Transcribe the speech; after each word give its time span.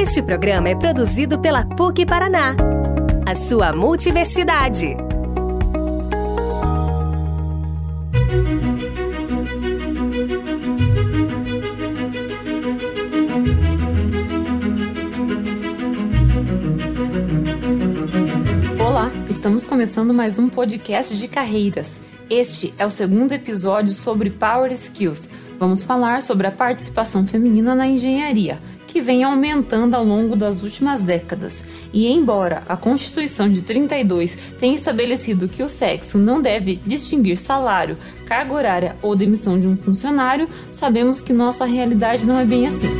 Este 0.00 0.22
programa 0.22 0.70
é 0.70 0.74
produzido 0.74 1.38
pela 1.38 1.62
PUC 1.62 2.06
Paraná, 2.06 2.56
a 3.26 3.34
sua 3.34 3.70
multiversidade. 3.70 4.96
Estamos 19.40 19.64
começando 19.64 20.12
mais 20.12 20.38
um 20.38 20.50
podcast 20.50 21.16
de 21.16 21.26
carreiras. 21.26 21.98
Este 22.28 22.74
é 22.76 22.84
o 22.84 22.90
segundo 22.90 23.32
episódio 23.32 23.90
sobre 23.94 24.28
Power 24.28 24.70
Skills. 24.70 25.30
Vamos 25.58 25.82
falar 25.82 26.20
sobre 26.20 26.46
a 26.46 26.52
participação 26.52 27.26
feminina 27.26 27.74
na 27.74 27.86
engenharia 27.86 28.60
que 28.86 29.00
vem 29.00 29.24
aumentando 29.24 29.94
ao 29.94 30.04
longo 30.04 30.36
das 30.36 30.62
últimas 30.62 31.02
décadas. 31.02 31.64
E 31.90 32.06
embora 32.06 32.62
a 32.68 32.76
Constituição 32.76 33.48
de 33.50 33.62
32 33.62 34.56
tenha 34.58 34.74
estabelecido 34.74 35.48
que 35.48 35.62
o 35.62 35.68
sexo 35.68 36.18
não 36.18 36.42
deve 36.42 36.78
distinguir 36.84 37.38
salário, 37.38 37.96
carga 38.26 38.52
horária 38.52 38.96
ou 39.00 39.16
demissão 39.16 39.58
de 39.58 39.66
um 39.66 39.74
funcionário, 39.74 40.50
sabemos 40.70 41.18
que 41.18 41.32
nossa 41.32 41.64
realidade 41.64 42.26
não 42.26 42.38
é 42.38 42.44
bem 42.44 42.66
assim. 42.66 42.90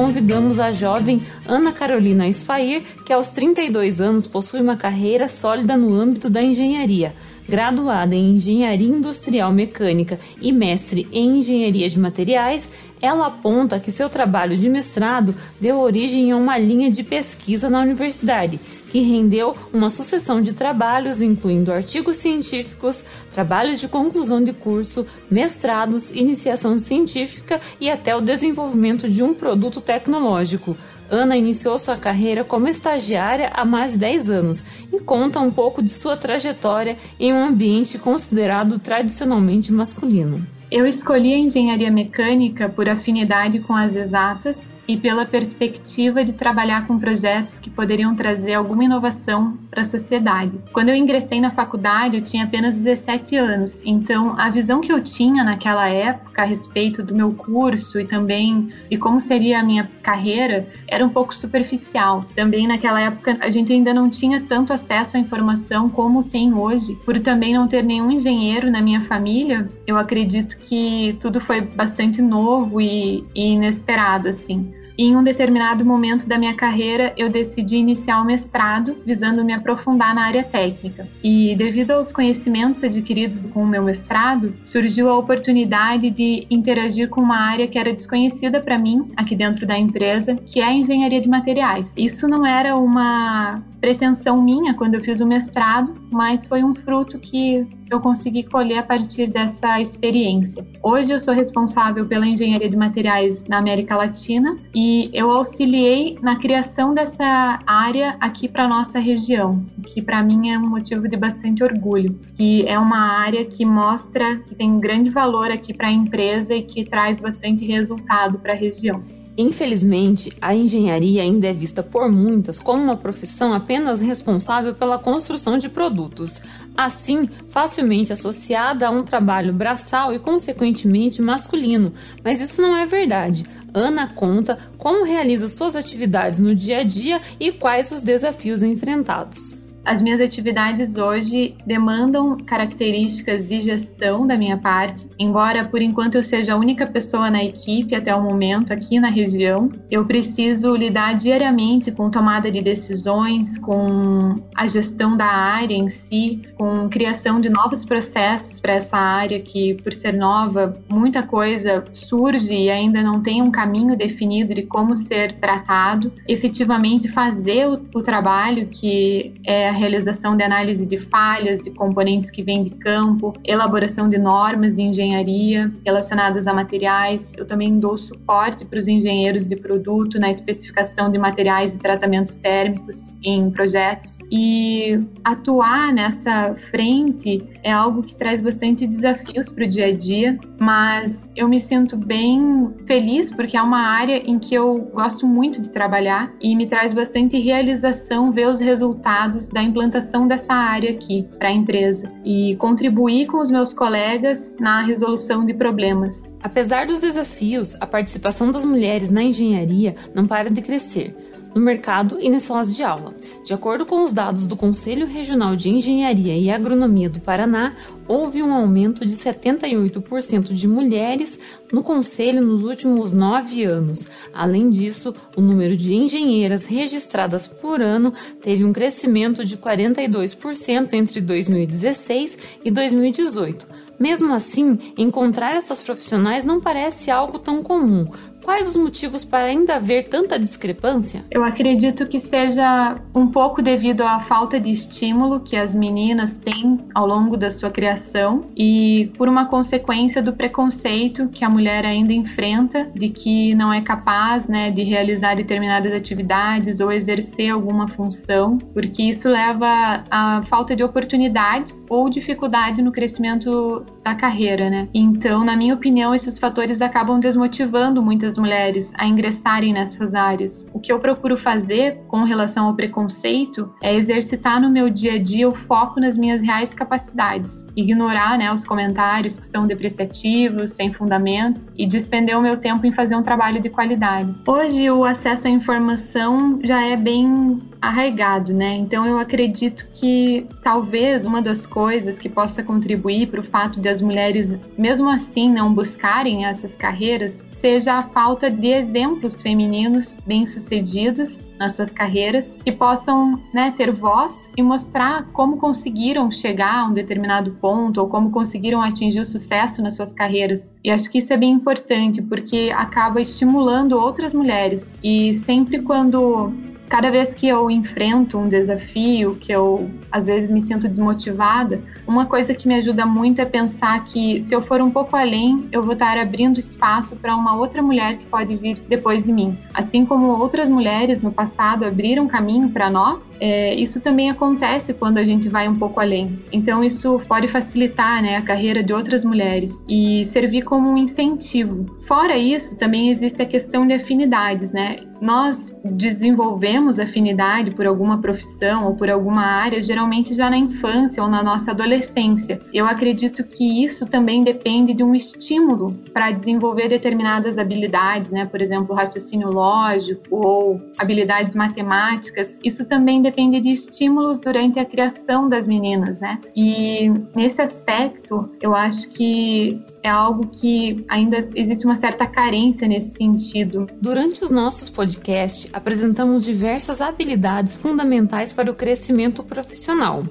Convidamos 0.00 0.58
a 0.58 0.72
jovem 0.72 1.20
Ana 1.46 1.72
Carolina 1.72 2.26
Esfair, 2.26 2.82
que 3.04 3.12
aos 3.12 3.28
32 3.28 4.00
anos 4.00 4.26
possui 4.26 4.62
uma 4.62 4.74
carreira 4.74 5.28
sólida 5.28 5.76
no 5.76 5.92
âmbito 5.92 6.30
da 6.30 6.42
engenharia. 6.42 7.12
Graduada 7.50 8.14
em 8.14 8.36
Engenharia 8.36 8.86
Industrial 8.86 9.52
Mecânica 9.52 10.20
e 10.40 10.52
mestre 10.52 11.08
em 11.10 11.38
Engenharia 11.38 11.88
de 11.88 11.98
Materiais, 11.98 12.70
ela 13.02 13.26
aponta 13.26 13.80
que 13.80 13.90
seu 13.90 14.08
trabalho 14.08 14.56
de 14.56 14.68
mestrado 14.68 15.34
deu 15.60 15.80
origem 15.80 16.30
a 16.30 16.36
uma 16.36 16.56
linha 16.56 16.88
de 16.88 17.02
pesquisa 17.02 17.68
na 17.68 17.80
universidade, 17.80 18.60
que 18.88 19.00
rendeu 19.00 19.56
uma 19.72 19.90
sucessão 19.90 20.40
de 20.40 20.54
trabalhos, 20.54 21.20
incluindo 21.20 21.72
artigos 21.72 22.18
científicos, 22.18 23.04
trabalhos 23.32 23.80
de 23.80 23.88
conclusão 23.88 24.40
de 24.40 24.52
curso, 24.52 25.04
mestrados, 25.28 26.10
iniciação 26.10 26.78
científica 26.78 27.60
e 27.80 27.90
até 27.90 28.14
o 28.14 28.20
desenvolvimento 28.20 29.10
de 29.10 29.24
um 29.24 29.34
produto 29.34 29.80
tecnológico. 29.80 30.76
Ana 31.10 31.36
iniciou 31.36 31.76
sua 31.76 31.96
carreira 31.96 32.44
como 32.44 32.68
estagiária 32.68 33.50
há 33.52 33.64
mais 33.64 33.92
de 33.92 33.98
10 33.98 34.30
anos 34.30 34.64
e 34.92 35.00
conta 35.00 35.40
um 35.40 35.50
pouco 35.50 35.82
de 35.82 35.90
sua 35.90 36.16
trajetória 36.16 36.96
em 37.18 37.32
um 37.32 37.44
ambiente 37.44 37.98
considerado 37.98 38.78
tradicionalmente 38.78 39.72
masculino. 39.72 40.46
Eu 40.70 40.86
escolhi 40.86 41.34
a 41.34 41.38
engenharia 41.38 41.90
mecânica 41.90 42.68
por 42.68 42.88
afinidade 42.88 43.58
com 43.58 43.74
as 43.74 43.96
exatas 43.96 44.76
e 44.86 44.96
pela 44.96 45.24
perspectiva 45.24 46.24
de 46.24 46.32
trabalhar 46.32 46.86
com 46.86 46.98
projetos 46.98 47.58
que 47.58 47.70
poderiam 47.70 48.14
trazer 48.14 48.54
alguma 48.54 48.84
inovação 48.84 49.56
para 49.70 49.82
a 49.82 49.84
sociedade. 49.84 50.52
Quando 50.72 50.88
eu 50.88 50.96
ingressei 50.96 51.40
na 51.40 51.50
faculdade, 51.50 52.16
eu 52.16 52.22
tinha 52.22 52.44
apenas 52.44 52.74
17 52.74 53.36
anos, 53.36 53.82
então 53.84 54.34
a 54.38 54.50
visão 54.50 54.80
que 54.80 54.92
eu 54.92 55.02
tinha 55.02 55.44
naquela 55.44 55.88
época 55.88 56.42
a 56.42 56.44
respeito 56.44 57.02
do 57.02 57.14
meu 57.14 57.32
curso 57.32 58.00
e 58.00 58.06
também 58.06 58.68
de 58.90 58.96
como 58.96 59.20
seria 59.20 59.60
a 59.60 59.62
minha 59.62 59.88
carreira 60.02 60.66
era 60.88 61.04
um 61.04 61.08
pouco 61.08 61.34
superficial. 61.34 62.24
Também 62.34 62.66
naquela 62.66 63.00
época 63.00 63.38
a 63.40 63.50
gente 63.50 63.72
ainda 63.72 63.94
não 63.94 64.10
tinha 64.10 64.40
tanto 64.40 64.72
acesso 64.72 65.16
à 65.16 65.20
informação 65.20 65.88
como 65.88 66.24
tem 66.24 66.52
hoje, 66.52 66.96
por 67.04 67.18
também 67.20 67.54
não 67.54 67.68
ter 67.68 67.84
nenhum 67.84 68.10
engenheiro 68.10 68.70
na 68.70 68.80
minha 68.80 69.02
família. 69.02 69.68
Eu 69.86 69.96
acredito 69.96 70.58
que 70.58 71.16
tudo 71.20 71.40
foi 71.40 71.60
bastante 71.60 72.20
novo 72.20 72.80
e, 72.80 73.24
e 73.34 73.52
inesperado 73.52 74.28
assim 74.28 74.79
em 75.02 75.16
um 75.16 75.22
determinado 75.22 75.82
momento 75.82 76.28
da 76.28 76.36
minha 76.36 76.54
carreira, 76.54 77.14
eu 77.16 77.30
decidi 77.30 77.76
iniciar 77.76 78.20
o 78.20 78.24
mestrado, 78.24 78.98
visando 79.06 79.42
me 79.42 79.54
aprofundar 79.54 80.14
na 80.14 80.26
área 80.26 80.44
técnica. 80.44 81.08
E 81.24 81.54
devido 81.56 81.92
aos 81.92 82.12
conhecimentos 82.12 82.84
adquiridos 82.84 83.40
com 83.46 83.62
o 83.62 83.66
meu 83.66 83.82
mestrado, 83.82 84.54
surgiu 84.62 85.08
a 85.08 85.16
oportunidade 85.16 86.10
de 86.10 86.46
interagir 86.50 87.08
com 87.08 87.22
uma 87.22 87.38
área 87.38 87.66
que 87.66 87.78
era 87.78 87.94
desconhecida 87.94 88.60
para 88.60 88.78
mim 88.78 89.08
aqui 89.16 89.34
dentro 89.34 89.66
da 89.66 89.78
empresa, 89.78 90.36
que 90.36 90.60
é 90.60 90.64
a 90.64 90.74
engenharia 90.74 91.20
de 91.20 91.30
materiais. 91.30 91.94
Isso 91.96 92.28
não 92.28 92.44
era 92.44 92.76
uma 92.76 93.62
pretensão 93.80 94.42
minha 94.42 94.74
quando 94.74 94.96
eu 94.96 95.00
fiz 95.00 95.20
o 95.20 95.26
mestrado, 95.26 95.94
mas 96.10 96.44
foi 96.44 96.62
um 96.62 96.74
fruto 96.74 97.18
que 97.18 97.66
eu 97.90 98.00
consegui 98.00 98.42
colher 98.42 98.78
a 98.78 98.82
partir 98.82 99.28
dessa 99.30 99.80
experiência. 99.80 100.66
Hoje 100.82 101.10
eu 101.10 101.18
sou 101.18 101.32
responsável 101.32 102.06
pela 102.06 102.26
engenharia 102.26 102.68
de 102.68 102.76
materiais 102.76 103.46
na 103.46 103.56
América 103.58 103.96
Latina 103.96 104.56
e 104.74 104.89
eu 105.12 105.30
auxiliei 105.30 106.16
na 106.22 106.36
criação 106.36 106.94
dessa 106.94 107.58
área 107.66 108.16
aqui 108.20 108.48
para 108.48 108.68
nossa 108.68 108.98
região, 108.98 109.64
que 109.86 110.02
para 110.02 110.22
mim 110.22 110.50
é 110.50 110.58
um 110.58 110.68
motivo 110.68 111.08
de 111.08 111.16
bastante 111.16 111.62
orgulho, 111.62 112.18
que 112.34 112.66
é 112.66 112.78
uma 112.78 113.20
área 113.20 113.44
que 113.44 113.64
mostra 113.64 114.38
que 114.38 114.54
tem 114.54 114.78
grande 114.78 115.10
valor 115.10 115.50
aqui 115.50 115.74
para 115.74 115.88
a 115.88 115.92
empresa 115.92 116.54
e 116.54 116.62
que 116.62 116.84
traz 116.84 117.20
bastante 117.20 117.64
resultado 117.64 118.38
para 118.38 118.52
a 118.52 118.56
região. 118.56 119.02
Infelizmente, 119.38 120.30
a 120.40 120.54
engenharia 120.54 121.22
ainda 121.22 121.46
é 121.46 121.52
vista 121.52 121.82
por 121.82 122.10
muitas 122.10 122.58
como 122.58 122.82
uma 122.82 122.96
profissão 122.96 123.54
apenas 123.54 124.00
responsável 124.00 124.74
pela 124.74 124.98
construção 124.98 125.56
de 125.56 125.68
produtos, 125.68 126.40
assim, 126.76 127.26
facilmente 127.48 128.12
associada 128.12 128.86
a 128.86 128.90
um 128.90 129.02
trabalho 129.02 129.52
braçal 129.52 130.12
e, 130.12 130.18
consequentemente, 130.18 131.22
masculino. 131.22 131.92
Mas 132.24 132.40
isso 132.40 132.60
não 132.60 132.76
é 132.76 132.84
verdade. 132.84 133.44
Ana 133.72 134.08
conta 134.08 134.58
como 134.76 135.04
realiza 135.04 135.48
suas 135.48 135.76
atividades 135.76 136.40
no 136.40 136.54
dia 136.54 136.78
a 136.78 136.82
dia 136.82 137.20
e 137.38 137.52
quais 137.52 137.92
os 137.92 138.00
desafios 138.00 138.62
enfrentados. 138.62 139.59
As 139.84 140.02
minhas 140.02 140.20
atividades 140.20 140.98
hoje 140.98 141.54
demandam 141.66 142.36
características 142.36 143.48
de 143.48 143.62
gestão 143.62 144.26
da 144.26 144.36
minha 144.36 144.58
parte, 144.58 145.06
embora 145.18 145.64
por 145.64 145.80
enquanto 145.80 146.16
eu 146.16 146.22
seja 146.22 146.52
a 146.52 146.56
única 146.56 146.86
pessoa 146.86 147.30
na 147.30 147.42
equipe 147.42 147.94
até 147.94 148.14
o 148.14 148.22
momento 148.22 148.72
aqui 148.72 149.00
na 149.00 149.08
região, 149.08 149.70
eu 149.90 150.04
preciso 150.04 150.74
lidar 150.76 151.14
diariamente 151.14 151.90
com 151.90 152.10
tomada 152.10 152.50
de 152.50 152.60
decisões, 152.60 153.56
com 153.56 154.34
a 154.54 154.66
gestão 154.66 155.16
da 155.16 155.26
área 155.26 155.74
em 155.74 155.88
si, 155.88 156.42
com 156.56 156.88
criação 156.88 157.40
de 157.40 157.48
novos 157.48 157.84
processos 157.84 158.60
para 158.60 158.74
essa 158.74 158.98
área 158.98 159.40
que, 159.40 159.74
por 159.82 159.94
ser 159.94 160.12
nova, 160.12 160.74
muita 160.90 161.22
coisa 161.22 161.84
surge 161.92 162.54
e 162.54 162.70
ainda 162.70 163.02
não 163.02 163.22
tem 163.22 163.40
um 163.40 163.50
caminho 163.50 163.96
definido 163.96 164.54
de 164.54 164.62
como 164.62 164.94
ser 164.94 165.36
tratado, 165.36 166.12
efetivamente 166.28 167.08
fazer 167.08 167.66
o, 167.66 167.74
o 167.94 168.02
trabalho 168.02 168.66
que 168.66 169.32
é 169.44 169.69
a 169.70 169.72
realização 169.72 170.36
de 170.36 170.42
análise 170.42 170.84
de 170.84 170.98
falhas 170.98 171.60
de 171.60 171.70
componentes 171.70 172.30
que 172.30 172.42
vêm 172.42 172.62
de 172.62 172.70
campo, 172.70 173.32
elaboração 173.44 174.08
de 174.08 174.18
normas 174.18 174.74
de 174.74 174.82
engenharia 174.82 175.72
relacionadas 175.84 176.46
a 176.46 176.52
materiais. 176.52 177.32
Eu 177.36 177.46
também 177.46 177.78
dou 177.78 177.96
suporte 177.96 178.64
para 178.64 178.78
os 178.78 178.88
engenheiros 178.88 179.46
de 179.48 179.56
produto 179.56 180.18
na 180.18 180.28
especificação 180.30 181.10
de 181.10 181.18
materiais 181.18 181.74
e 181.74 181.78
tratamentos 181.78 182.34
térmicos 182.36 183.16
em 183.22 183.50
projetos. 183.50 184.18
E 184.30 184.98
atuar 185.24 185.92
nessa 185.92 186.54
frente 186.54 187.42
é 187.62 187.72
algo 187.72 188.02
que 188.02 188.16
traz 188.16 188.40
bastante 188.40 188.86
desafios 188.86 189.48
para 189.48 189.64
o 189.64 189.68
dia 189.68 189.86
a 189.86 189.92
dia, 189.92 190.38
mas 190.60 191.30
eu 191.36 191.48
me 191.48 191.60
sinto 191.60 191.96
bem 191.96 192.74
feliz 192.86 193.30
porque 193.30 193.56
é 193.56 193.62
uma 193.62 193.86
área 193.86 194.16
em 194.16 194.38
que 194.38 194.54
eu 194.54 194.90
gosto 194.92 195.26
muito 195.26 195.62
de 195.62 195.70
trabalhar 195.70 196.32
e 196.40 196.56
me 196.56 196.66
traz 196.66 196.92
bastante 196.92 197.38
realização 197.38 198.32
ver 198.32 198.48
os 198.48 198.60
resultados 198.60 199.48
da 199.48 199.59
implantação 199.62 200.26
dessa 200.26 200.52
área 200.52 200.90
aqui 200.90 201.26
para 201.38 201.48
a 201.48 201.52
empresa 201.52 202.12
e 202.24 202.56
contribuir 202.56 203.26
com 203.26 203.38
os 203.38 203.50
meus 203.50 203.72
colegas 203.72 204.56
na 204.60 204.82
resolução 204.82 205.44
de 205.44 205.54
problemas. 205.54 206.34
Apesar 206.42 206.86
dos 206.86 207.00
desafios, 207.00 207.80
a 207.80 207.86
participação 207.86 208.50
das 208.50 208.64
mulheres 208.64 209.10
na 209.10 209.22
engenharia 209.22 209.94
não 210.14 210.26
para 210.26 210.50
de 210.50 210.60
crescer 210.60 211.14
no 211.54 211.60
mercado 211.60 212.18
e 212.20 212.28
nas 212.28 212.42
salas 212.42 212.74
de 212.74 212.82
aula. 212.82 213.14
De 213.44 213.52
acordo 213.52 213.84
com 213.84 214.02
os 214.04 214.12
dados 214.12 214.46
do 214.46 214.56
Conselho 214.56 215.06
Regional 215.06 215.56
de 215.56 215.70
Engenharia 215.70 216.36
e 216.36 216.50
Agronomia 216.50 217.08
do 217.08 217.20
Paraná, 217.20 217.74
houve 218.06 218.42
um 218.42 218.52
aumento 218.52 219.04
de 219.04 219.12
78% 219.12 220.52
de 220.52 220.66
mulheres 220.66 221.38
no 221.72 221.82
Conselho 221.82 222.42
nos 222.42 222.64
últimos 222.64 223.12
nove 223.12 223.64
anos. 223.64 224.06
Além 224.34 224.68
disso, 224.68 225.14
o 225.36 225.40
número 225.40 225.76
de 225.76 225.94
engenheiras 225.94 226.66
registradas 226.66 227.46
por 227.46 227.80
ano 227.80 228.12
teve 228.40 228.64
um 228.64 228.72
crescimento 228.72 229.44
de 229.44 229.56
42% 229.56 230.92
entre 230.94 231.20
2016 231.20 232.38
e 232.64 232.70
2018. 232.70 233.66
Mesmo 233.98 234.32
assim, 234.32 234.78
encontrar 234.96 235.54
essas 235.54 235.80
profissionais 235.80 236.42
não 236.42 236.58
parece 236.58 237.10
algo 237.10 237.38
tão 237.38 237.62
comum, 237.62 238.06
Quais 238.44 238.68
os 238.68 238.76
motivos 238.76 239.24
para 239.24 239.46
ainda 239.46 239.76
haver 239.76 240.08
tanta 240.08 240.38
discrepância? 240.38 241.24
Eu 241.30 241.44
acredito 241.44 242.06
que 242.06 242.18
seja 242.18 242.96
um 243.14 243.26
pouco 243.26 243.62
devido 243.62 244.02
à 244.02 244.18
falta 244.18 244.58
de 244.58 244.70
estímulo 244.70 245.40
que 245.40 245.56
as 245.56 245.74
meninas 245.74 246.36
têm 246.36 246.78
ao 246.94 247.06
longo 247.06 247.36
da 247.36 247.50
sua 247.50 247.70
criação 247.70 248.40
e 248.56 249.10
por 249.16 249.28
uma 249.28 249.46
consequência 249.46 250.22
do 250.22 250.32
preconceito 250.32 251.28
que 251.28 251.44
a 251.44 251.50
mulher 251.50 251.84
ainda 251.84 252.12
enfrenta 252.12 252.90
de 252.94 253.08
que 253.08 253.54
não 253.54 253.72
é 253.72 253.80
capaz, 253.80 254.48
né, 254.48 254.70
de 254.70 254.82
realizar 254.82 255.36
determinadas 255.36 255.92
atividades 255.92 256.80
ou 256.80 256.90
exercer 256.90 257.50
alguma 257.50 257.88
função, 257.88 258.58
porque 258.72 259.02
isso 259.02 259.28
leva 259.28 260.04
à 260.10 260.42
falta 260.42 260.74
de 260.74 260.82
oportunidades 260.82 261.86
ou 261.88 262.08
dificuldade 262.08 262.82
no 262.82 262.92
crescimento 262.92 263.84
carreira, 264.14 264.70
né? 264.70 264.88
Então, 264.92 265.44
na 265.44 265.56
minha 265.56 265.74
opinião, 265.74 266.14
esses 266.14 266.38
fatores 266.38 266.82
acabam 266.82 267.18
desmotivando 267.18 268.02
muitas 268.02 268.36
mulheres 268.36 268.92
a 268.96 269.06
ingressarem 269.06 269.72
nessas 269.72 270.14
áreas. 270.14 270.70
O 270.72 270.80
que 270.80 270.92
eu 270.92 270.98
procuro 270.98 271.36
fazer 271.36 271.98
com 272.08 272.24
relação 272.24 272.66
ao 272.66 272.74
preconceito 272.74 273.72
é 273.82 273.94
exercitar 273.94 274.60
no 274.60 274.70
meu 274.70 274.90
dia 274.90 275.14
a 275.14 275.18
dia 275.22 275.48
o 275.48 275.54
foco 275.54 276.00
nas 276.00 276.16
minhas 276.16 276.42
reais 276.42 276.74
capacidades, 276.74 277.66
ignorar, 277.76 278.38
né, 278.38 278.52
os 278.52 278.64
comentários 278.64 279.38
que 279.38 279.46
são 279.46 279.66
depreciativos, 279.66 280.72
sem 280.72 280.92
fundamentos 280.92 281.72
e 281.76 281.86
despender 281.86 282.38
o 282.38 282.42
meu 282.42 282.56
tempo 282.56 282.86
em 282.86 282.92
fazer 282.92 283.16
um 283.16 283.22
trabalho 283.22 283.60
de 283.60 283.68
qualidade. 283.68 284.34
Hoje 284.46 284.90
o 284.90 285.04
acesso 285.04 285.48
à 285.48 285.50
informação 285.50 286.58
já 286.62 286.82
é 286.82 286.96
bem 286.96 287.58
arraigado, 287.80 288.52
né? 288.52 288.74
Então 288.74 289.06
eu 289.06 289.18
acredito 289.18 289.88
que 289.92 290.46
talvez 290.62 291.24
uma 291.24 291.40
das 291.40 291.66
coisas 291.66 292.18
que 292.18 292.28
possa 292.28 292.62
contribuir 292.62 293.28
para 293.28 293.40
o 293.40 293.42
fato 293.42 293.80
de 293.80 293.88
as 293.88 293.99
mulheres, 294.00 294.60
mesmo 294.76 295.08
assim, 295.08 295.50
não 295.52 295.72
buscarem 295.72 296.46
essas 296.46 296.76
carreiras, 296.76 297.44
seja 297.48 297.94
a 297.94 298.02
falta 298.02 298.50
de 298.50 298.68
exemplos 298.68 299.40
femininos 299.40 300.18
bem-sucedidos 300.26 301.46
nas 301.58 301.76
suas 301.76 301.92
carreiras 301.92 302.58
que 302.64 302.72
possam 302.72 303.38
né, 303.52 303.72
ter 303.76 303.90
voz 303.90 304.50
e 304.56 304.62
mostrar 304.62 305.26
como 305.32 305.58
conseguiram 305.58 306.30
chegar 306.30 306.80
a 306.80 306.84
um 306.86 306.92
determinado 306.92 307.52
ponto 307.60 308.00
ou 308.00 308.08
como 308.08 308.30
conseguiram 308.30 308.80
atingir 308.80 309.20
o 309.20 309.24
sucesso 309.26 309.82
nas 309.82 309.94
suas 309.94 310.12
carreiras. 310.12 310.74
E 310.82 310.90
acho 310.90 311.10
que 311.10 311.18
isso 311.18 311.32
é 311.32 311.36
bem 311.36 311.52
importante 311.52 312.22
porque 312.22 312.72
acaba 312.74 313.20
estimulando 313.20 313.92
outras 313.92 314.32
mulheres. 314.32 314.94
E 315.02 315.34
sempre 315.34 315.82
quando 315.82 316.52
cada 316.90 317.08
vez 317.08 317.32
que 317.32 317.46
eu 317.46 317.70
enfrento 317.70 318.36
um 318.36 318.48
desafio, 318.48 319.36
que 319.36 319.52
eu 319.52 319.88
às 320.10 320.26
vezes 320.26 320.50
me 320.50 320.60
sinto 320.60 320.88
desmotivada, 320.88 321.80
uma 322.04 322.26
coisa 322.26 322.52
que 322.52 322.66
me 322.66 322.74
ajuda 322.74 323.06
muito 323.06 323.40
é 323.40 323.44
pensar 323.44 324.04
que 324.04 324.42
se 324.42 324.52
eu 324.52 324.60
for 324.60 324.82
um 324.82 324.90
pouco 324.90 325.16
além, 325.16 325.68
eu 325.70 325.84
vou 325.84 325.92
estar 325.92 326.18
abrindo 326.18 326.58
espaço 326.58 327.14
para 327.14 327.34
uma 327.36 327.56
outra 327.56 327.80
mulher 327.80 328.18
que 328.18 328.26
pode 328.26 328.56
vir 328.56 328.82
depois 328.88 329.26
de 329.26 329.32
mim. 329.32 329.56
Assim 329.72 330.04
como 330.04 330.26
outras 330.26 330.68
mulheres 330.68 331.22
no 331.22 331.30
passado 331.30 331.84
abriram 331.84 332.26
caminho 332.26 332.68
para 332.70 332.90
nós, 332.90 333.32
é, 333.38 333.72
isso 333.76 334.00
também 334.00 334.28
acontece 334.28 334.92
quando 334.92 335.18
a 335.18 335.24
gente 335.24 335.48
vai 335.48 335.68
um 335.68 335.76
pouco 335.76 336.00
além. 336.00 336.40
Então 336.52 336.82
isso 336.82 337.20
pode 337.28 337.46
facilitar 337.46 338.20
né, 338.20 338.36
a 338.36 338.42
carreira 338.42 338.82
de 338.82 338.92
outras 338.92 339.24
mulheres 339.24 339.84
e 339.88 340.24
servir 340.24 340.62
como 340.62 340.90
um 340.90 340.96
incentivo. 340.96 341.86
Fora 342.02 342.36
isso, 342.36 342.76
também 342.76 343.10
existe 343.10 343.40
a 343.40 343.46
questão 343.46 343.86
de 343.86 343.94
afinidades, 343.94 344.72
né? 344.72 344.96
Nós 345.20 345.78
desenvolvemos 345.84 346.98
afinidade 346.98 347.70
por 347.72 347.86
alguma 347.86 348.18
profissão 348.18 348.86
ou 348.86 348.94
por 348.94 349.10
alguma 349.10 349.42
área, 349.42 349.82
geralmente 349.82 350.34
já 350.34 350.48
na 350.48 350.56
infância 350.56 351.22
ou 351.22 351.28
na 351.28 351.42
nossa 351.42 351.72
adolescência. 351.72 352.60
Eu 352.72 352.86
acredito 352.86 353.44
que 353.44 353.84
isso 353.84 354.06
também 354.06 354.42
depende 354.42 354.94
de 354.94 355.04
um 355.04 355.14
estímulo 355.14 355.92
para 356.12 356.30
desenvolver 356.30 356.88
determinadas 356.88 357.58
habilidades, 357.58 358.30
né? 358.30 358.46
Por 358.46 358.60
exemplo, 358.60 358.94
raciocínio 358.94 359.50
lógico 359.50 360.22
ou 360.30 360.80
habilidades 360.98 361.54
matemáticas. 361.54 362.58
Isso 362.64 362.84
também 362.84 363.20
depende 363.20 363.60
de 363.60 363.70
estímulos 363.70 364.40
durante 364.40 364.78
a 364.78 364.84
criação 364.84 365.48
das 365.48 365.66
meninas, 365.66 366.20
né? 366.20 366.38
E 366.56 367.10
nesse 367.36 367.60
aspecto, 367.60 368.50
eu 368.60 368.74
acho 368.74 369.08
que 369.10 369.82
é 370.02 370.08
algo 370.08 370.46
que 370.46 371.04
ainda 371.08 371.48
existe 371.54 371.84
uma 371.84 371.96
certa 371.96 372.26
carência 372.26 372.88
nesse 372.88 373.16
sentido. 373.16 373.86
Durante 374.00 374.42
os 374.42 374.50
nossos 374.50 374.88
podcasts, 374.88 375.70
apresentamos 375.72 376.44
diversas 376.44 377.00
habilidades 377.00 377.76
fundamentais 377.76 378.52
para 378.52 378.70
o 378.70 378.74
crescimento 378.74 379.42
profissional. 379.42 380.22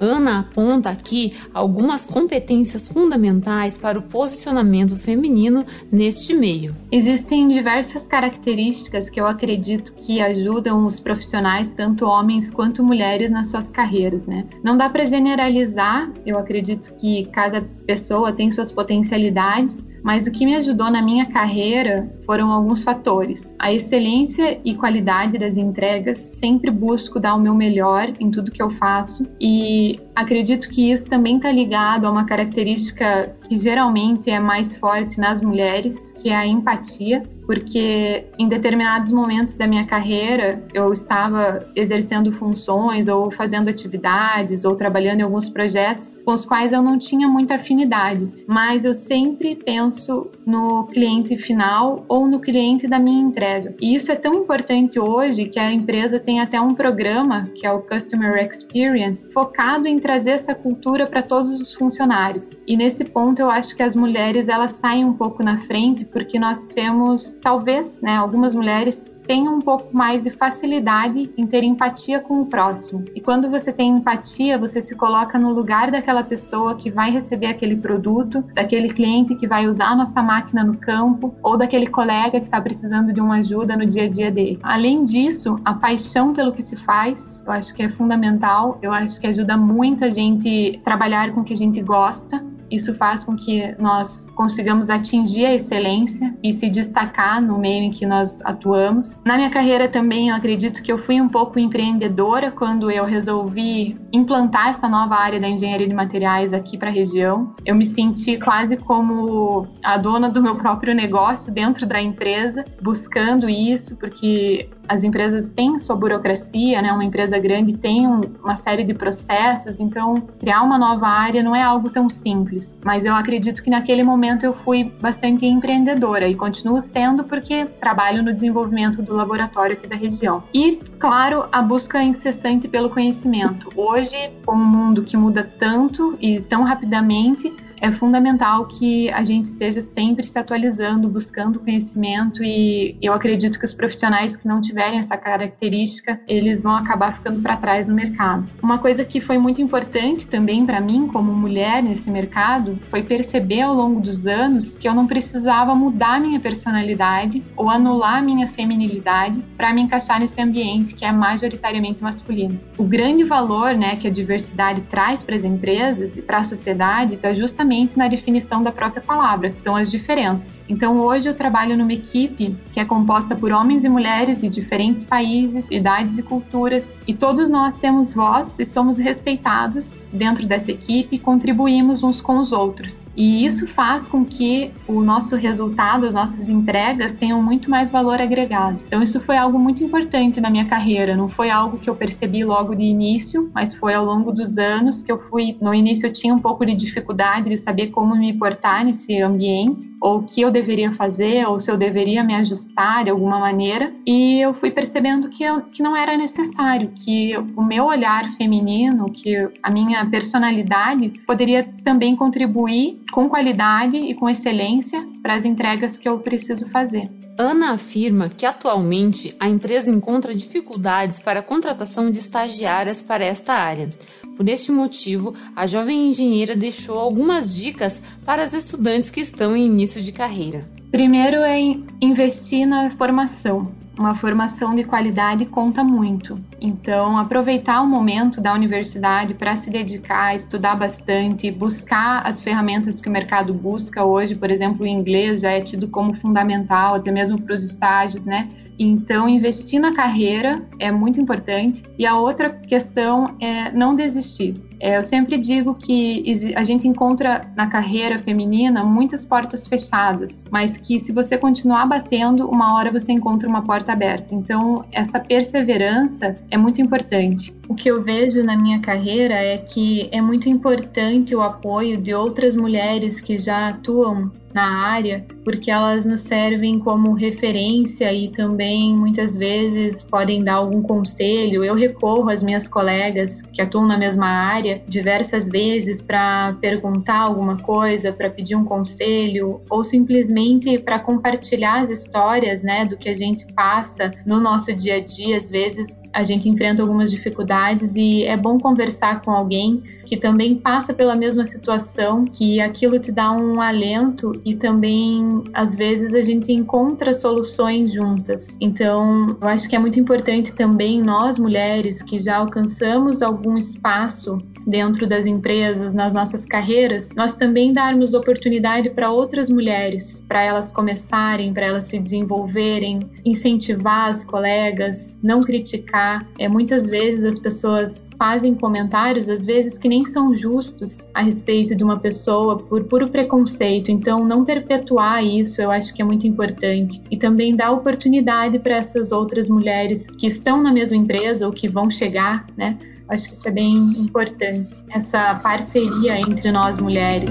Ana 0.00 0.40
aponta 0.40 0.90
aqui 0.90 1.32
algumas 1.52 2.06
competências 2.06 2.88
fundamentais 2.88 3.76
para 3.76 3.98
o 3.98 4.02
posicionamento 4.02 4.96
feminino 4.96 5.64
neste 5.90 6.34
meio. 6.34 6.74
Existem 6.90 7.48
diversas 7.48 8.06
características 8.06 9.10
que 9.10 9.20
eu 9.20 9.26
acredito 9.26 9.92
que 9.94 10.20
ajudam 10.20 10.84
os 10.84 11.00
profissionais, 11.00 11.70
tanto 11.70 12.04
homens 12.06 12.50
quanto 12.50 12.82
mulheres, 12.82 13.30
nas 13.30 13.48
suas 13.48 13.70
carreiras, 13.70 14.26
né? 14.26 14.44
Não 14.62 14.76
dá 14.76 14.88
para 14.88 15.04
generalizar, 15.04 16.10
eu 16.24 16.38
acredito 16.38 16.94
que 16.96 17.26
cada 17.26 17.62
pessoa 17.86 18.32
tem 18.32 18.50
suas 18.50 18.70
potencialidades, 18.72 19.86
mas 20.08 20.26
o 20.26 20.32
que 20.32 20.46
me 20.46 20.54
ajudou 20.54 20.90
na 20.90 21.02
minha 21.02 21.26
carreira 21.26 22.10
foram 22.24 22.50
alguns 22.50 22.82
fatores. 22.82 23.54
A 23.58 23.74
excelência 23.74 24.58
e 24.64 24.74
qualidade 24.74 25.36
das 25.36 25.58
entregas, 25.58 26.32
sempre 26.32 26.70
busco 26.70 27.20
dar 27.20 27.34
o 27.34 27.38
meu 27.38 27.54
melhor 27.54 28.14
em 28.18 28.30
tudo 28.30 28.50
que 28.50 28.62
eu 28.62 28.70
faço. 28.70 29.30
E 29.38 30.00
acredito 30.16 30.70
que 30.70 30.90
isso 30.90 31.10
também 31.10 31.36
está 31.36 31.52
ligado 31.52 32.06
a 32.06 32.10
uma 32.10 32.24
característica 32.24 33.36
que 33.46 33.58
geralmente 33.58 34.30
é 34.30 34.40
mais 34.40 34.74
forte 34.74 35.20
nas 35.20 35.42
mulheres, 35.42 36.14
que 36.14 36.30
é 36.30 36.36
a 36.36 36.46
empatia 36.46 37.22
porque 37.48 38.26
em 38.38 38.46
determinados 38.46 39.10
momentos 39.10 39.56
da 39.56 39.66
minha 39.66 39.86
carreira 39.86 40.62
eu 40.74 40.92
estava 40.92 41.66
exercendo 41.74 42.30
funções 42.30 43.08
ou 43.08 43.30
fazendo 43.30 43.70
atividades 43.70 44.66
ou 44.66 44.76
trabalhando 44.76 45.20
em 45.20 45.22
alguns 45.22 45.48
projetos 45.48 46.20
com 46.26 46.32
os 46.32 46.44
quais 46.44 46.74
eu 46.74 46.82
não 46.82 46.98
tinha 46.98 47.26
muita 47.26 47.54
afinidade, 47.54 48.28
mas 48.46 48.84
eu 48.84 48.92
sempre 48.92 49.56
penso 49.56 50.30
no 50.44 50.84
cliente 50.88 51.38
final 51.38 52.04
ou 52.06 52.28
no 52.28 52.38
cliente 52.38 52.86
da 52.86 52.98
minha 52.98 53.22
entrega. 53.22 53.74
E 53.80 53.94
isso 53.94 54.12
é 54.12 54.16
tão 54.16 54.34
importante 54.34 55.00
hoje 55.00 55.46
que 55.46 55.58
a 55.58 55.72
empresa 55.72 56.20
tem 56.20 56.40
até 56.40 56.60
um 56.60 56.74
programa 56.74 57.44
que 57.54 57.66
é 57.66 57.72
o 57.72 57.80
Customer 57.80 58.36
Experience, 58.44 59.32
focado 59.32 59.88
em 59.88 59.98
trazer 59.98 60.32
essa 60.32 60.54
cultura 60.54 61.06
para 61.06 61.22
todos 61.22 61.58
os 61.58 61.72
funcionários. 61.72 62.58
E 62.66 62.76
nesse 62.76 63.06
ponto 63.06 63.40
eu 63.40 63.48
acho 63.48 63.74
que 63.74 63.82
as 63.82 63.96
mulheres 63.96 64.50
elas 64.50 64.72
saem 64.72 65.06
um 65.06 65.14
pouco 65.14 65.42
na 65.42 65.56
frente 65.56 66.04
porque 66.04 66.38
nós 66.38 66.66
temos 66.66 67.37
talvez, 67.40 68.00
né, 68.02 68.16
algumas 68.16 68.54
mulheres 68.54 69.14
tenham 69.28 69.56
um 69.56 69.60
pouco 69.60 69.94
mais 69.94 70.24
de 70.24 70.30
facilidade 70.30 71.30
em 71.36 71.46
ter 71.46 71.62
empatia 71.62 72.18
com 72.18 72.40
o 72.40 72.46
próximo. 72.46 73.04
E 73.14 73.20
quando 73.20 73.50
você 73.50 73.70
tem 73.70 73.90
empatia, 73.90 74.56
você 74.56 74.80
se 74.80 74.96
coloca 74.96 75.38
no 75.38 75.52
lugar 75.52 75.90
daquela 75.90 76.24
pessoa 76.24 76.74
que 76.74 76.90
vai 76.90 77.10
receber 77.10 77.46
aquele 77.46 77.76
produto, 77.76 78.42
daquele 78.54 78.88
cliente 78.88 79.34
que 79.34 79.46
vai 79.46 79.68
usar 79.68 79.88
a 79.88 79.96
nossa 79.96 80.22
máquina 80.22 80.64
no 80.64 80.78
campo, 80.78 81.34
ou 81.42 81.58
daquele 81.58 81.86
colega 81.86 82.40
que 82.40 82.46
está 82.46 82.58
precisando 82.58 83.12
de 83.12 83.20
uma 83.20 83.36
ajuda 83.36 83.76
no 83.76 83.84
dia 83.84 84.04
a 84.04 84.08
dia 84.08 84.30
dele. 84.30 84.58
Além 84.62 85.04
disso, 85.04 85.60
a 85.62 85.74
paixão 85.74 86.32
pelo 86.32 86.52
que 86.52 86.62
se 86.62 86.76
faz, 86.76 87.44
eu 87.46 87.52
acho 87.52 87.74
que 87.74 87.82
é 87.82 87.90
fundamental, 87.90 88.78
eu 88.80 88.92
acho 88.92 89.20
que 89.20 89.26
ajuda 89.26 89.58
muito 89.58 90.06
a 90.06 90.10
gente 90.10 90.80
trabalhar 90.82 91.32
com 91.32 91.42
o 91.42 91.44
que 91.44 91.52
a 91.52 91.56
gente 91.56 91.82
gosta 91.82 92.42
isso 92.70 92.94
faz 92.94 93.24
com 93.24 93.36
que 93.36 93.74
nós 93.78 94.28
consigamos 94.34 94.90
atingir 94.90 95.46
a 95.46 95.54
excelência 95.54 96.34
e 96.42 96.52
se 96.52 96.68
destacar 96.68 97.40
no 97.40 97.58
meio 97.58 97.84
em 97.84 97.90
que 97.90 98.06
nós 98.06 98.44
atuamos. 98.44 99.22
Na 99.24 99.36
minha 99.36 99.50
carreira 99.50 99.88
também, 99.88 100.28
eu 100.28 100.36
acredito 100.36 100.82
que 100.82 100.92
eu 100.92 100.98
fui 100.98 101.20
um 101.20 101.28
pouco 101.28 101.58
empreendedora 101.58 102.50
quando 102.50 102.90
eu 102.90 103.04
resolvi 103.04 103.98
implantar 104.12 104.68
essa 104.68 104.88
nova 104.88 105.16
área 105.16 105.40
da 105.40 105.48
engenharia 105.48 105.88
de 105.88 105.94
materiais 105.94 106.52
aqui 106.52 106.76
para 106.76 106.88
a 106.88 106.92
região. 106.92 107.54
Eu 107.64 107.74
me 107.74 107.86
senti 107.86 108.38
quase 108.38 108.76
como 108.76 109.66
a 109.82 109.96
dona 109.96 110.28
do 110.28 110.42
meu 110.42 110.56
próprio 110.56 110.94
negócio 110.94 111.52
dentro 111.52 111.86
da 111.86 112.00
empresa, 112.00 112.64
buscando 112.80 113.48
isso, 113.48 113.98
porque 113.98 114.68
as 114.88 115.04
empresas 115.04 115.50
têm 115.50 115.78
sua 115.78 115.94
burocracia, 115.94 116.80
né? 116.80 116.92
Uma 116.92 117.04
empresa 117.04 117.38
grande 117.38 117.76
tem 117.76 118.06
uma 118.06 118.56
série 118.56 118.84
de 118.84 118.94
processos, 118.94 119.78
então 119.78 120.14
criar 120.38 120.62
uma 120.62 120.78
nova 120.78 121.06
área 121.06 121.42
não 121.42 121.54
é 121.54 121.62
algo 121.62 121.90
tão 121.90 122.08
simples. 122.08 122.78
Mas 122.84 123.04
eu 123.04 123.14
acredito 123.14 123.62
que 123.62 123.70
naquele 123.70 124.02
momento 124.02 124.44
eu 124.44 124.52
fui 124.52 124.92
bastante 125.00 125.46
empreendedora 125.46 126.26
e 126.26 126.34
continuo 126.34 126.80
sendo 126.80 127.24
porque 127.24 127.66
trabalho 127.80 128.22
no 128.22 128.32
desenvolvimento 128.32 129.02
do 129.02 129.14
laboratório 129.14 129.74
aqui 129.76 129.86
da 129.86 129.96
região. 129.96 130.42
E, 130.54 130.78
claro, 130.98 131.46
a 131.52 131.60
busca 131.60 132.02
incessante 132.02 132.66
pelo 132.66 132.88
conhecimento. 132.88 133.70
Hoje, 133.76 134.30
com 134.44 134.54
um 134.54 134.64
mundo 134.64 135.02
que 135.02 135.16
muda 135.16 135.48
tanto 135.58 136.16
e 136.20 136.40
tão 136.40 136.62
rapidamente, 136.62 137.52
é 137.80 137.92
fundamental 137.92 138.66
que 138.66 139.10
a 139.10 139.22
gente 139.22 139.46
esteja 139.46 139.80
sempre 139.80 140.26
se 140.26 140.38
atualizando, 140.38 141.08
buscando 141.08 141.60
conhecimento 141.60 142.42
e 142.42 142.96
eu 143.00 143.12
acredito 143.12 143.58
que 143.58 143.64
os 143.64 143.74
profissionais 143.74 144.36
que 144.36 144.46
não 144.46 144.60
tiverem 144.60 144.98
essa 144.98 145.16
característica, 145.16 146.20
eles 146.28 146.62
vão 146.62 146.76
acabar 146.76 147.12
ficando 147.12 147.40
para 147.40 147.56
trás 147.56 147.88
no 147.88 147.94
mercado. 147.94 148.50
Uma 148.62 148.78
coisa 148.78 149.04
que 149.04 149.20
foi 149.20 149.38
muito 149.38 149.60
importante 149.60 150.26
também 150.26 150.64
para 150.64 150.80
mim 150.80 151.08
como 151.08 151.32
mulher 151.32 151.82
nesse 151.82 152.10
mercado 152.10 152.78
foi 152.90 153.02
perceber 153.02 153.62
ao 153.62 153.74
longo 153.74 154.00
dos 154.00 154.26
anos 154.26 154.76
que 154.76 154.88
eu 154.88 154.94
não 154.94 155.06
precisava 155.06 155.74
mudar 155.74 156.20
minha 156.20 156.40
personalidade 156.40 157.42
ou 157.56 157.70
anular 157.70 158.22
minha 158.22 158.48
feminilidade 158.48 159.42
para 159.56 159.72
me 159.72 159.82
encaixar 159.82 160.20
nesse 160.20 160.40
ambiente 160.40 160.94
que 160.94 161.04
é 161.04 161.12
majoritariamente 161.12 162.02
masculino. 162.02 162.58
O 162.76 162.84
grande 162.84 163.24
valor, 163.24 163.74
né, 163.74 163.96
que 163.96 164.06
a 164.06 164.10
diversidade 164.10 164.80
traz 164.82 165.22
para 165.22 165.34
as 165.34 165.44
empresas 165.44 166.16
e 166.16 166.22
para 166.22 166.38
a 166.38 166.44
sociedade 166.44 167.14
está 167.14 167.32
justamente 167.32 167.67
na 167.96 168.08
definição 168.08 168.62
da 168.62 168.72
própria 168.72 169.02
palavra, 169.02 169.50
que 169.50 169.56
são 169.56 169.76
as 169.76 169.90
diferenças. 169.90 170.64
Então, 170.68 170.98
hoje 171.00 171.28
eu 171.28 171.34
trabalho 171.34 171.76
numa 171.76 171.92
equipe 171.92 172.56
que 172.72 172.80
é 172.80 172.84
composta 172.84 173.36
por 173.36 173.52
homens 173.52 173.84
e 173.84 173.88
mulheres 173.88 174.40
de 174.40 174.48
diferentes 174.48 175.04
países, 175.04 175.70
idades 175.70 176.16
e 176.16 176.22
culturas, 176.22 176.98
e 177.06 177.12
todos 177.12 177.50
nós 177.50 177.78
temos 177.78 178.14
voz 178.14 178.58
e 178.58 178.64
somos 178.64 178.96
respeitados 178.96 180.06
dentro 180.12 180.46
dessa 180.46 180.72
equipe 180.72 181.16
e 181.16 181.18
contribuímos 181.18 182.02
uns 182.02 182.22
com 182.22 182.38
os 182.38 182.52
outros. 182.52 183.04
E 183.14 183.44
isso 183.44 183.66
faz 183.66 184.08
com 184.08 184.24
que 184.24 184.70
o 184.86 185.02
nosso 185.02 185.36
resultado, 185.36 186.06
as 186.06 186.14
nossas 186.14 186.48
entregas 186.48 187.14
tenham 187.14 187.42
muito 187.42 187.70
mais 187.70 187.90
valor 187.90 188.18
agregado. 188.20 188.80
Então, 188.86 189.02
isso 189.02 189.20
foi 189.20 189.36
algo 189.36 189.58
muito 189.58 189.84
importante 189.84 190.40
na 190.40 190.48
minha 190.48 190.64
carreira, 190.64 191.14
não 191.14 191.28
foi 191.28 191.50
algo 191.50 191.78
que 191.78 191.90
eu 191.90 191.94
percebi 191.94 192.44
logo 192.44 192.74
de 192.74 192.82
início, 192.82 193.50
mas 193.54 193.74
foi 193.74 193.92
ao 193.92 194.04
longo 194.04 194.32
dos 194.32 194.56
anos 194.56 195.02
que 195.02 195.12
eu 195.12 195.18
fui. 195.18 195.56
No 195.60 195.74
início, 195.74 196.06
eu 196.06 196.12
tinha 196.12 196.34
um 196.34 196.38
pouco 196.38 196.64
de 196.64 196.74
dificuldade 196.74 197.50
de 197.50 197.57
saber 197.58 197.88
como 197.88 198.14
me 198.16 198.32
portar 198.32 198.84
nesse 198.84 199.20
ambiente, 199.20 199.90
ou 200.00 200.18
o 200.18 200.22
que 200.22 200.40
eu 200.40 200.50
deveria 200.50 200.92
fazer, 200.92 201.46
ou 201.46 201.58
se 201.58 201.70
eu 201.70 201.76
deveria 201.76 202.24
me 202.24 202.34
ajustar 202.34 203.04
de 203.04 203.10
alguma 203.10 203.38
maneira. 203.38 203.92
E 204.06 204.40
eu 204.40 204.54
fui 204.54 204.70
percebendo 204.70 205.28
que, 205.28 205.42
eu, 205.42 205.62
que 205.62 205.82
não 205.82 205.96
era 205.96 206.16
necessário, 206.16 206.92
que 206.94 207.36
o 207.56 207.62
meu 207.64 207.84
olhar 207.84 208.28
feminino, 208.30 209.10
que 209.10 209.36
a 209.62 209.70
minha 209.70 210.04
personalidade 210.06 211.10
poderia 211.26 211.64
também 211.84 212.16
contribuir 212.16 213.00
com 213.12 213.28
qualidade 213.28 213.96
e 213.96 214.14
com 214.14 214.28
excelência 214.28 215.06
para 215.22 215.34
as 215.34 215.44
entregas 215.44 215.98
que 215.98 216.08
eu 216.08 216.18
preciso 216.18 216.68
fazer. 216.70 217.10
Ana 217.40 217.70
afirma 217.70 218.28
que 218.28 218.44
atualmente 218.44 219.32
a 219.38 219.48
empresa 219.48 219.88
encontra 219.88 220.34
dificuldades 220.34 221.20
para 221.20 221.38
a 221.38 221.42
contratação 221.42 222.10
de 222.10 222.18
estagiárias 222.18 223.00
para 223.00 223.24
esta 223.24 223.52
área. 223.54 223.88
Por 224.36 224.48
este 224.48 224.72
motivo, 224.72 225.32
a 225.54 225.64
jovem 225.64 226.08
engenheira 226.08 226.56
deixou 226.56 226.98
algumas 226.98 227.47
dicas 227.54 228.02
para 228.24 228.42
as 228.42 228.52
estudantes 228.52 229.10
que 229.10 229.20
estão 229.20 229.56
em 229.56 229.66
início 229.66 230.00
de 230.00 230.12
carreira. 230.12 230.68
Primeiro 230.90 231.36
é 231.42 231.58
investir 232.00 232.66
na 232.66 232.90
formação 232.90 233.72
uma 233.98 234.14
formação 234.14 234.74
de 234.74 234.84
qualidade 234.84 235.44
conta 235.44 235.82
muito. 235.82 236.38
Então, 236.60 237.18
aproveitar 237.18 237.82
o 237.82 237.86
momento 237.86 238.40
da 238.40 238.54
universidade 238.54 239.34
para 239.34 239.56
se 239.56 239.70
dedicar, 239.70 240.34
estudar 240.34 240.76
bastante, 240.76 241.50
buscar 241.50 242.22
as 242.24 242.40
ferramentas 242.40 243.00
que 243.00 243.08
o 243.08 243.12
mercado 243.12 243.52
busca 243.52 244.06
hoje, 244.06 244.36
por 244.36 244.50
exemplo, 244.50 244.84
o 244.84 244.86
inglês 244.86 245.40
já 245.40 245.50
é 245.50 245.60
tido 245.60 245.88
como 245.88 246.14
fundamental, 246.14 246.94
até 246.94 247.10
mesmo 247.10 247.42
para 247.42 247.54
os 247.54 247.62
estágios, 247.62 248.24
né? 248.24 248.48
Então, 248.78 249.28
investir 249.28 249.80
na 249.80 249.92
carreira 249.92 250.62
é 250.78 250.92
muito 250.92 251.20
importante. 251.20 251.82
E 251.98 252.06
a 252.06 252.16
outra 252.16 252.50
questão 252.50 253.36
é 253.40 253.72
não 253.72 253.96
desistir. 253.96 254.54
É, 254.80 254.96
eu 254.96 255.02
sempre 255.02 255.38
digo 255.38 255.74
que 255.74 256.52
a 256.54 256.62
gente 256.62 256.86
encontra 256.86 257.50
na 257.56 257.66
carreira 257.66 258.18
feminina 258.18 258.84
muitas 258.84 259.24
portas 259.24 259.66
fechadas, 259.66 260.44
mas 260.50 260.76
que 260.76 260.98
se 260.98 261.12
você 261.12 261.36
continuar 261.36 261.86
batendo, 261.86 262.48
uma 262.48 262.74
hora 262.74 262.90
você 262.90 263.12
encontra 263.12 263.48
uma 263.48 263.62
porta 263.62 263.92
aberta. 263.92 264.34
Então, 264.34 264.84
essa 264.92 265.18
perseverança 265.18 266.36
é 266.50 266.56
muito 266.56 266.80
importante. 266.80 267.54
O 267.68 267.74
que 267.74 267.90
eu 267.90 268.02
vejo 268.02 268.42
na 268.42 268.56
minha 268.56 268.80
carreira 268.80 269.34
é 269.34 269.58
que 269.58 270.08
é 270.10 270.22
muito 270.22 270.48
importante 270.48 271.34
o 271.34 271.42
apoio 271.42 271.96
de 271.96 272.14
outras 272.14 272.56
mulheres 272.56 273.20
que 273.20 273.38
já 273.38 273.68
atuam 273.68 274.30
na 274.54 274.86
área, 274.86 275.26
porque 275.44 275.70
elas 275.70 276.06
nos 276.06 276.22
servem 276.22 276.78
como 276.78 277.12
referência 277.12 278.12
e 278.12 278.28
também 278.28 278.96
muitas 278.96 279.36
vezes 279.36 280.02
podem 280.02 280.42
dar 280.42 280.54
algum 280.54 280.82
conselho. 280.82 281.62
Eu 281.62 281.74
recorro 281.74 282.30
às 282.30 282.42
minhas 282.42 282.66
colegas 282.66 283.42
que 283.42 283.60
atuam 283.60 283.86
na 283.86 283.98
mesma 283.98 284.26
área 284.26 284.67
diversas 284.86 285.48
vezes 285.48 286.00
para 286.00 286.54
perguntar 286.60 287.18
alguma 287.18 287.56
coisa, 287.58 288.12
para 288.12 288.30
pedir 288.30 288.54
um 288.54 288.64
conselho 288.64 289.60
ou 289.70 289.84
simplesmente 289.84 290.78
para 290.78 290.98
compartilhar 290.98 291.80
as 291.80 291.90
histórias, 291.90 292.62
né, 292.62 292.84
do 292.84 292.96
que 292.96 293.08
a 293.08 293.16
gente 293.16 293.46
passa 293.54 294.10
no 294.26 294.40
nosso 294.40 294.74
dia 294.74 294.96
a 294.96 295.04
dia. 295.04 295.36
Às 295.36 295.50
vezes 295.50 296.02
a 296.12 296.24
gente 296.24 296.48
enfrenta 296.48 296.82
algumas 296.82 297.10
dificuldades 297.10 297.94
e 297.96 298.24
é 298.24 298.36
bom 298.36 298.58
conversar 298.58 299.22
com 299.22 299.30
alguém 299.30 299.82
que 300.08 300.16
também 300.16 300.56
passa 300.56 300.94
pela 300.94 301.14
mesma 301.14 301.44
situação, 301.44 302.24
que 302.24 302.60
aquilo 302.60 302.98
te 302.98 303.12
dá 303.12 303.30
um 303.30 303.60
alento 303.60 304.32
e 304.42 304.54
também 304.54 305.44
às 305.52 305.74
vezes 305.74 306.14
a 306.14 306.22
gente 306.24 306.50
encontra 306.50 307.12
soluções 307.12 307.92
juntas. 307.92 308.56
Então, 308.58 309.36
eu 309.40 309.48
acho 309.48 309.68
que 309.68 309.76
é 309.76 309.78
muito 309.78 310.00
importante 310.00 310.54
também 310.54 311.02
nós 311.02 311.38
mulheres 311.38 312.02
que 312.02 312.18
já 312.18 312.38
alcançamos 312.38 313.20
algum 313.20 313.58
espaço 313.58 314.38
dentro 314.66 315.06
das 315.06 315.26
empresas, 315.26 315.92
nas 315.92 316.12
nossas 316.12 316.44
carreiras, 316.44 317.14
nós 317.14 317.34
também 317.34 317.72
darmos 317.72 318.14
oportunidade 318.14 318.90
para 318.90 319.10
outras 319.10 319.48
mulheres, 319.48 320.24
para 320.28 320.42
elas 320.42 320.72
começarem, 320.72 321.52
para 321.52 321.66
elas 321.66 321.84
se 321.84 321.98
desenvolverem, 321.98 323.00
incentivar 323.24 324.08
as 324.08 324.24
colegas, 324.24 325.20
não 325.22 325.40
criticar. 325.40 326.26
É 326.38 326.48
muitas 326.48 326.86
vezes 326.88 327.24
as 327.24 327.38
pessoas 327.38 328.10
fazem 328.18 328.54
comentários 328.54 329.28
às 329.28 329.44
vezes 329.44 329.78
que 329.78 329.88
nem 329.88 330.04
são 330.04 330.36
justos 330.36 331.08
a 331.14 331.22
respeito 331.22 331.74
de 331.74 331.82
uma 331.82 331.98
pessoa 331.98 332.56
por 332.56 332.84
puro 332.84 333.10
preconceito. 333.10 333.90
Então, 333.90 334.24
não 334.24 334.44
perpetuar 334.44 335.24
isso, 335.24 335.60
eu 335.60 335.70
acho 335.70 335.94
que 335.94 336.02
é 336.02 336.04
muito 336.04 336.26
importante 336.26 337.00
e 337.10 337.16
também 337.16 337.54
dar 337.54 337.72
oportunidade 337.72 338.58
para 338.58 338.76
essas 338.76 339.12
outras 339.12 339.48
mulheres 339.48 340.08
que 340.08 340.26
estão 340.26 340.62
na 340.62 340.72
mesma 340.72 340.96
empresa 340.96 341.46
ou 341.46 341.52
que 341.52 341.68
vão 341.68 341.90
chegar, 341.90 342.46
né? 342.56 342.78
Acho 343.08 343.28
que 343.28 343.34
isso 343.34 343.48
é 343.48 343.50
bem 343.50 343.74
importante, 343.98 344.76
essa 344.90 345.34
parceria 345.36 346.20
entre 346.20 346.52
nós 346.52 346.76
mulheres. 346.76 347.30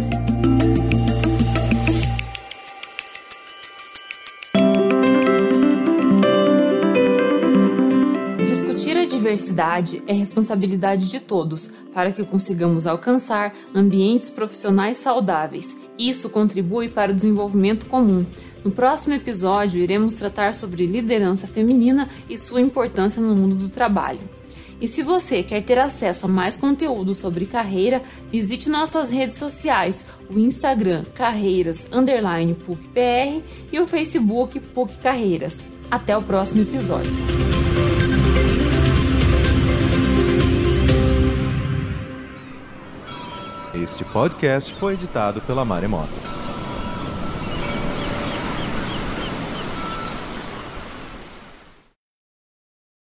Discutir 8.43 8.98
a 8.98 9.05
diversidade 9.05 10.01
é 10.07 10.13
responsabilidade 10.13 11.10
de 11.10 11.19
todos 11.19 11.67
para 11.93 12.12
que 12.12 12.24
consigamos 12.25 12.88
alcançar 12.88 13.53
ambientes 13.74 14.31
profissionais 14.31 14.98
saudáveis. 14.98 15.77
Isso 15.98 16.29
contribui 16.29 16.89
para 16.89 17.12
o 17.12 17.15
desenvolvimento 17.15 17.86
comum. 17.86 18.25
No 18.63 18.72
próximo 18.72 19.13
episódio, 19.13 19.79
iremos 19.79 20.15
tratar 20.15 20.55
sobre 20.55 20.88
liderança 20.88 21.46
feminina 21.46 22.10
e 22.27 22.38
sua 22.38 22.62
importância 22.62 23.22
no 23.22 23.36
mundo 23.36 23.55
do 23.55 23.69
trabalho. 23.69 24.37
E 24.79 24.88
se 24.88 25.01
você 25.01 25.41
quer 25.41 25.63
ter 25.63 25.79
acesso 25.79 26.27
a 26.27 26.29
mais 26.29 26.57
conteúdo 26.57 27.15
sobre 27.15 27.48
carreira, 27.48 28.01
visite 28.31 28.69
nossas 28.69 29.10
redes 29.10 29.38
sociais, 29.38 30.05
o 30.29 30.38
Instagram 30.38 31.03
Carreiras 31.15 31.88
Underline 31.91 32.53
PUCPR 32.53 33.41
e 33.72 33.79
o 33.79 33.86
Facebook 33.86 34.60
PUC 34.60 34.98
Carreiras. 35.00 35.88
Até 35.89 36.15
o 36.15 36.22
próximo 36.22 36.62
episódio. 36.62 37.12
Este 43.74 44.03
podcast 44.05 44.74
foi 44.75 44.93
editado 44.93 45.41
pela 45.41 45.63
Maremoto. 45.65 46.37